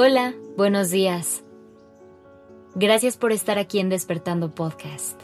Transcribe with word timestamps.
Hola, 0.00 0.32
buenos 0.56 0.90
días. 0.90 1.42
Gracias 2.76 3.16
por 3.16 3.32
estar 3.32 3.58
aquí 3.58 3.80
en 3.80 3.88
Despertando 3.88 4.54
Podcast. 4.54 5.20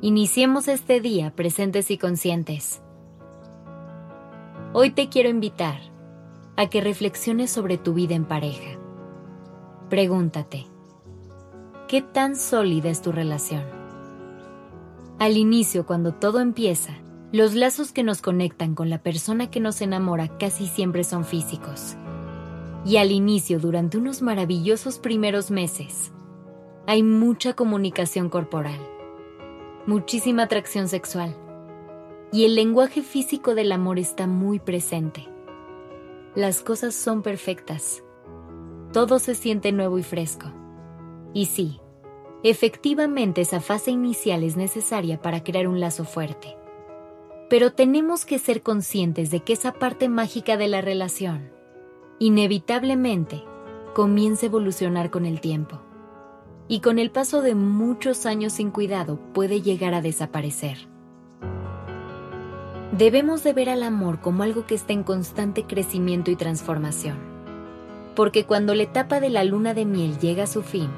Iniciemos 0.00 0.66
este 0.66 1.00
día 1.00 1.30
presentes 1.30 1.92
y 1.92 1.98
conscientes. 1.98 2.82
Hoy 4.72 4.90
te 4.90 5.08
quiero 5.08 5.28
invitar 5.28 5.78
a 6.56 6.68
que 6.68 6.80
reflexiones 6.80 7.52
sobre 7.52 7.78
tu 7.78 7.94
vida 7.94 8.16
en 8.16 8.24
pareja. 8.24 8.76
Pregúntate, 9.88 10.66
¿qué 11.86 12.02
tan 12.02 12.34
sólida 12.34 12.90
es 12.90 13.02
tu 13.02 13.12
relación? 13.12 13.62
Al 15.20 15.36
inicio, 15.36 15.86
cuando 15.86 16.12
todo 16.12 16.40
empieza, 16.40 16.94
los 17.30 17.54
lazos 17.54 17.92
que 17.92 18.02
nos 18.02 18.20
conectan 18.20 18.74
con 18.74 18.90
la 18.90 19.00
persona 19.00 19.48
que 19.48 19.60
nos 19.60 19.80
enamora 19.80 20.36
casi 20.38 20.66
siempre 20.66 21.04
son 21.04 21.24
físicos 21.24 21.96
y 22.84 22.96
al 22.96 23.12
inicio, 23.12 23.60
durante 23.60 23.98
unos 23.98 24.22
maravillosos 24.22 24.98
primeros 24.98 25.50
meses, 25.50 26.12
hay 26.86 27.02
mucha 27.02 27.54
comunicación 27.54 28.28
corporal, 28.28 28.80
muchísima 29.86 30.44
atracción 30.44 30.88
sexual, 30.88 31.36
y 32.32 32.44
el 32.44 32.54
lenguaje 32.54 33.02
físico 33.02 33.54
del 33.54 33.70
amor 33.72 33.98
está 33.98 34.26
muy 34.26 34.58
presente. 34.58 35.28
Las 36.34 36.62
cosas 36.62 36.94
son 36.94 37.22
perfectas. 37.22 38.02
Todo 38.92 39.18
se 39.18 39.34
siente 39.34 39.70
nuevo 39.70 39.98
y 39.98 40.02
fresco. 40.02 40.46
Y 41.34 41.46
sí, 41.46 41.78
efectivamente 42.42 43.42
esa 43.42 43.60
fase 43.60 43.90
inicial 43.90 44.42
es 44.42 44.56
necesaria 44.56 45.20
para 45.20 45.44
crear 45.44 45.68
un 45.68 45.78
lazo 45.78 46.04
fuerte. 46.04 46.56
Pero 47.50 47.74
tenemos 47.74 48.24
que 48.24 48.38
ser 48.38 48.62
conscientes 48.62 49.30
de 49.30 49.40
que 49.40 49.52
esa 49.52 49.72
parte 49.72 50.08
mágica 50.08 50.56
de 50.56 50.68
la 50.68 50.80
relación 50.80 51.52
inevitablemente 52.22 53.42
comienza 53.94 54.46
a 54.46 54.48
evolucionar 54.48 55.10
con 55.10 55.26
el 55.26 55.40
tiempo. 55.40 55.80
Y 56.68 56.78
con 56.78 57.00
el 57.00 57.10
paso 57.10 57.42
de 57.42 57.56
muchos 57.56 58.26
años 58.26 58.52
sin 58.52 58.70
cuidado 58.70 59.18
puede 59.32 59.60
llegar 59.60 59.92
a 59.92 60.02
desaparecer. 60.02 60.86
Debemos 62.96 63.42
de 63.42 63.52
ver 63.52 63.68
al 63.68 63.82
amor 63.82 64.20
como 64.20 64.44
algo 64.44 64.66
que 64.66 64.76
está 64.76 64.92
en 64.92 65.02
constante 65.02 65.64
crecimiento 65.64 66.30
y 66.30 66.36
transformación, 66.36 67.16
porque 68.14 68.44
cuando 68.44 68.76
la 68.76 68.84
etapa 68.84 69.18
de 69.18 69.30
la 69.30 69.42
luna 69.42 69.74
de 69.74 69.84
miel 69.84 70.16
llega 70.20 70.44
a 70.44 70.46
su 70.46 70.62
fin, 70.62 70.90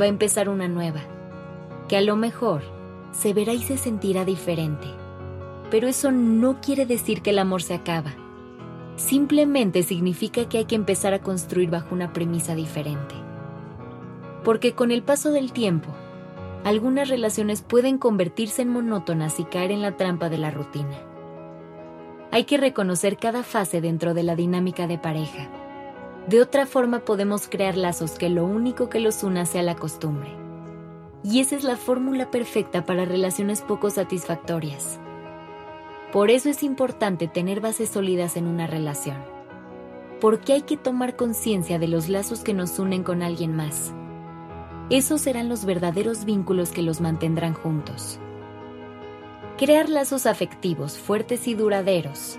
va 0.00 0.04
a 0.04 0.08
empezar 0.08 0.48
una 0.48 0.68
nueva, 0.68 1.00
que 1.88 1.96
a 1.96 2.02
lo 2.02 2.14
mejor 2.14 2.62
se 3.10 3.34
verá 3.34 3.52
y 3.52 3.62
se 3.62 3.78
sentirá 3.78 4.24
diferente, 4.24 4.86
pero 5.72 5.88
eso 5.88 6.12
no 6.12 6.60
quiere 6.60 6.86
decir 6.86 7.20
que 7.20 7.30
el 7.30 7.40
amor 7.40 7.64
se 7.64 7.74
acaba 7.74 8.14
simplemente 9.02 9.82
significa 9.82 10.48
que 10.48 10.58
hay 10.58 10.64
que 10.64 10.76
empezar 10.76 11.12
a 11.12 11.20
construir 11.20 11.70
bajo 11.70 11.94
una 11.94 12.12
premisa 12.12 12.54
diferente. 12.54 13.14
Porque 14.44 14.74
con 14.74 14.90
el 14.90 15.02
paso 15.02 15.32
del 15.32 15.52
tiempo, 15.52 15.88
algunas 16.64 17.08
relaciones 17.08 17.62
pueden 17.62 17.98
convertirse 17.98 18.62
en 18.62 18.68
monótonas 18.68 19.40
y 19.40 19.44
caer 19.44 19.72
en 19.72 19.82
la 19.82 19.96
trampa 19.96 20.28
de 20.28 20.38
la 20.38 20.50
rutina. 20.50 20.96
Hay 22.30 22.44
que 22.44 22.56
reconocer 22.56 23.18
cada 23.18 23.42
fase 23.42 23.80
dentro 23.80 24.14
de 24.14 24.22
la 24.22 24.36
dinámica 24.36 24.86
de 24.86 24.98
pareja. 24.98 25.50
De 26.28 26.40
otra 26.40 26.66
forma 26.66 27.00
podemos 27.00 27.48
crear 27.48 27.76
lazos 27.76 28.12
que 28.12 28.28
lo 28.28 28.44
único 28.44 28.88
que 28.88 29.00
los 29.00 29.24
una 29.24 29.44
sea 29.44 29.62
la 29.62 29.74
costumbre. 29.74 30.30
Y 31.24 31.40
esa 31.40 31.56
es 31.56 31.64
la 31.64 31.76
fórmula 31.76 32.30
perfecta 32.30 32.86
para 32.86 33.04
relaciones 33.04 33.60
poco 33.60 33.90
satisfactorias. 33.90 34.98
Por 36.12 36.30
eso 36.30 36.50
es 36.50 36.62
importante 36.62 37.26
tener 37.26 37.60
bases 37.60 37.88
sólidas 37.88 38.36
en 38.36 38.46
una 38.46 38.66
relación. 38.66 39.16
Porque 40.20 40.52
hay 40.52 40.62
que 40.62 40.76
tomar 40.76 41.16
conciencia 41.16 41.78
de 41.78 41.88
los 41.88 42.10
lazos 42.10 42.40
que 42.40 42.52
nos 42.52 42.78
unen 42.78 43.02
con 43.02 43.22
alguien 43.22 43.56
más. 43.56 43.94
Esos 44.90 45.22
serán 45.22 45.48
los 45.48 45.64
verdaderos 45.64 46.26
vínculos 46.26 46.70
que 46.70 46.82
los 46.82 47.00
mantendrán 47.00 47.54
juntos. 47.54 48.20
Crear 49.56 49.88
lazos 49.88 50.26
afectivos 50.26 50.98
fuertes 50.98 51.48
y 51.48 51.54
duraderos 51.54 52.38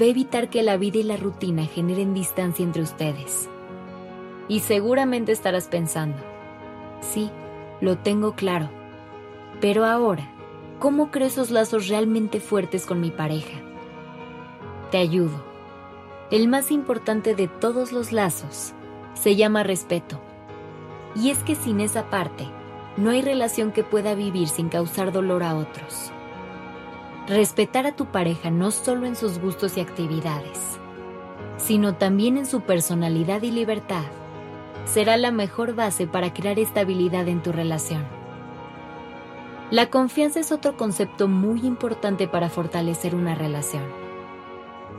va 0.00 0.04
a 0.04 0.08
evitar 0.08 0.48
que 0.48 0.62
la 0.62 0.76
vida 0.76 0.98
y 0.98 1.02
la 1.02 1.16
rutina 1.16 1.66
generen 1.66 2.14
distancia 2.14 2.62
entre 2.62 2.82
ustedes. 2.82 3.48
Y 4.46 4.60
seguramente 4.60 5.32
estarás 5.32 5.66
pensando, 5.66 6.18
sí, 7.00 7.30
lo 7.80 7.98
tengo 7.98 8.36
claro, 8.36 8.70
pero 9.60 9.84
ahora, 9.84 10.30
¿Cómo 10.78 11.10
creo 11.10 11.28
esos 11.28 11.50
lazos 11.50 11.88
realmente 11.88 12.38
fuertes 12.38 12.84
con 12.84 13.00
mi 13.00 13.10
pareja? 13.10 13.62
Te 14.90 14.98
ayudo. 14.98 15.42
El 16.30 16.48
más 16.48 16.70
importante 16.70 17.34
de 17.34 17.48
todos 17.48 17.92
los 17.92 18.12
lazos 18.12 18.74
se 19.14 19.36
llama 19.36 19.62
respeto. 19.62 20.20
Y 21.14 21.30
es 21.30 21.38
que 21.38 21.54
sin 21.54 21.80
esa 21.80 22.10
parte, 22.10 22.46
no 22.98 23.08
hay 23.08 23.22
relación 23.22 23.72
que 23.72 23.84
pueda 23.84 24.14
vivir 24.14 24.48
sin 24.48 24.68
causar 24.68 25.12
dolor 25.12 25.42
a 25.44 25.56
otros. 25.56 26.12
Respetar 27.26 27.86
a 27.86 27.96
tu 27.96 28.06
pareja 28.06 28.50
no 28.50 28.70
solo 28.70 29.06
en 29.06 29.16
sus 29.16 29.38
gustos 29.38 29.78
y 29.78 29.80
actividades, 29.80 30.78
sino 31.56 31.94
también 31.94 32.36
en 32.36 32.44
su 32.44 32.60
personalidad 32.60 33.40
y 33.42 33.50
libertad, 33.50 34.04
será 34.84 35.16
la 35.16 35.30
mejor 35.30 35.74
base 35.74 36.06
para 36.06 36.34
crear 36.34 36.58
estabilidad 36.58 37.28
en 37.28 37.42
tu 37.42 37.50
relación. 37.50 38.25
La 39.70 39.90
confianza 39.90 40.38
es 40.38 40.52
otro 40.52 40.76
concepto 40.76 41.26
muy 41.26 41.66
importante 41.66 42.28
para 42.28 42.48
fortalecer 42.48 43.16
una 43.16 43.34
relación. 43.34 43.82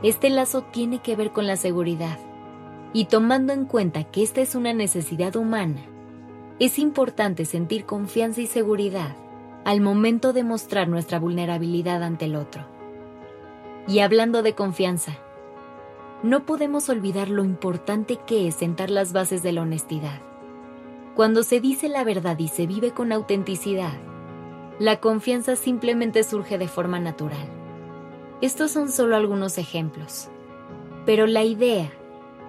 Este 0.02 0.28
lazo 0.28 0.60
tiene 0.60 0.98
que 0.98 1.16
ver 1.16 1.32
con 1.32 1.46
la 1.46 1.56
seguridad, 1.56 2.18
y 2.92 3.06
tomando 3.06 3.54
en 3.54 3.64
cuenta 3.64 4.04
que 4.04 4.22
esta 4.22 4.42
es 4.42 4.54
una 4.54 4.74
necesidad 4.74 5.36
humana, 5.36 5.80
es 6.58 6.78
importante 6.78 7.46
sentir 7.46 7.86
confianza 7.86 8.42
y 8.42 8.46
seguridad 8.46 9.16
al 9.64 9.80
momento 9.80 10.34
de 10.34 10.44
mostrar 10.44 10.86
nuestra 10.88 11.18
vulnerabilidad 11.18 12.02
ante 12.02 12.26
el 12.26 12.36
otro. 12.36 12.66
Y 13.86 14.00
hablando 14.00 14.42
de 14.42 14.54
confianza, 14.54 15.12
no 16.22 16.44
podemos 16.44 16.90
olvidar 16.90 17.30
lo 17.30 17.42
importante 17.42 18.18
que 18.26 18.48
es 18.48 18.56
sentar 18.56 18.90
las 18.90 19.14
bases 19.14 19.42
de 19.42 19.52
la 19.52 19.62
honestidad. 19.62 20.20
Cuando 21.14 21.42
se 21.42 21.60
dice 21.60 21.88
la 21.88 22.04
verdad 22.04 22.38
y 22.38 22.48
se 22.48 22.66
vive 22.66 22.90
con 22.90 23.12
autenticidad, 23.12 23.94
la 24.78 25.00
confianza 25.00 25.56
simplemente 25.56 26.22
surge 26.22 26.56
de 26.58 26.68
forma 26.68 27.00
natural. 27.00 27.48
Estos 28.40 28.70
son 28.70 28.90
solo 28.90 29.16
algunos 29.16 29.58
ejemplos, 29.58 30.28
pero 31.04 31.26
la 31.26 31.42
idea 31.42 31.90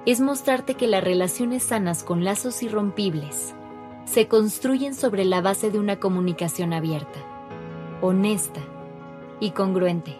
es 0.06 0.22
mostrarte 0.22 0.76
que 0.76 0.88
las 0.88 1.04
relaciones 1.04 1.64
sanas 1.64 2.04
con 2.04 2.24
lazos 2.24 2.62
irrompibles 2.62 3.56
se 4.06 4.28
construyen 4.28 4.94
sobre 4.94 5.26
la 5.26 5.42
base 5.42 5.72
de 5.72 5.80
una 5.80 6.00
comunicación 6.00 6.74
abierta, 6.74 7.20
honesta 8.02 8.62
y 9.40 9.52
congruente. 9.52 10.16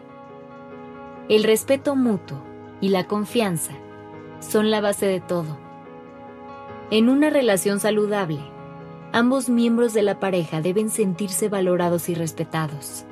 El 1.28 1.44
respeto 1.44 1.96
mutuo 1.96 2.42
y 2.82 2.90
la 2.90 3.06
confianza 3.06 3.74
son 4.40 4.72
la 4.72 4.82
base 4.82 5.06
de 5.06 5.22
todo. 5.22 5.58
En 6.92 7.10
una 7.10 7.30
relación 7.30 7.80
saludable, 7.80 8.40
ambos 9.12 9.50
miembros 9.50 9.94
de 9.94 10.04
la 10.04 10.20
pareja 10.20 10.62
deben 10.62 10.90
sentirse 10.90 11.50
valorados 11.50 12.10
y 12.10 12.16
respetados. 12.16 13.06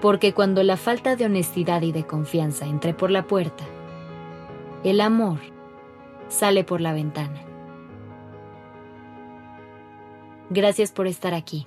Porque 0.00 0.32
cuando 0.34 0.62
la 0.62 0.76
falta 0.76 1.16
de 1.16 1.24
honestidad 1.24 1.82
y 1.82 1.92
de 1.92 2.06
confianza 2.06 2.66
entre 2.66 2.94
por 2.94 3.10
la 3.10 3.26
puerta, 3.26 3.64
el 4.82 5.00
amor 5.00 5.38
sale 6.28 6.64
por 6.64 6.80
la 6.80 6.92
ventana. 6.92 7.40
Gracias 10.50 10.92
por 10.92 11.06
estar 11.06 11.34
aquí. 11.34 11.66